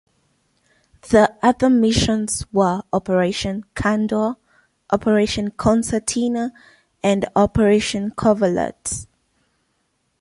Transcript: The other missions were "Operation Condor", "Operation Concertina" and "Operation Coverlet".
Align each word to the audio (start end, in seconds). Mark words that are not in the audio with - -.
The 1.11 1.35
other 1.43 1.69
missions 1.69 2.47
were 2.51 2.81
"Operation 2.91 3.65
Condor", 3.75 4.33
"Operation 4.89 5.51
Concertina" 5.51 6.53
and 7.03 7.29
"Operation 7.35 8.09
Coverlet". 8.09 9.05